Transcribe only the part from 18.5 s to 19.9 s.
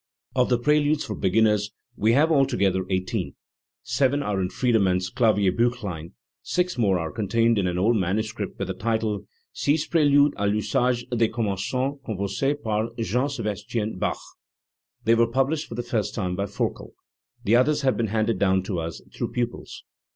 to us through pupils.